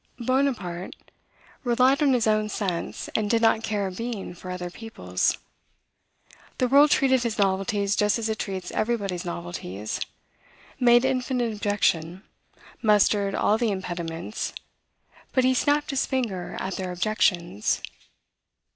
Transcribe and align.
Bonaparte 0.17 0.95
relied 1.63 2.01
on 2.01 2.13
his 2.13 2.25
own 2.25 2.49
sense, 2.49 3.07
and 3.09 3.29
did 3.29 3.39
not 3.39 3.63
care 3.63 3.85
a 3.85 3.91
bean 3.91 4.33
for 4.33 4.49
other 4.49 4.71
people's. 4.71 5.37
The 6.57 6.67
world 6.67 6.89
treated 6.89 7.21
his 7.21 7.37
novelties 7.37 7.95
just 7.95 8.17
as 8.17 8.27
it 8.27 8.39
treats 8.39 8.71
everybody's 8.71 9.25
novelties, 9.25 9.99
made 10.79 11.05
infinite 11.05 11.53
objection: 11.53 12.23
mustered 12.81 13.35
all 13.35 13.59
the 13.59 13.69
impediments; 13.69 14.53
but 15.33 15.43
he 15.43 15.53
snapped 15.53 15.91
his 15.91 16.07
finger 16.07 16.57
at 16.59 16.77
their 16.77 16.91
objections. 16.91 17.79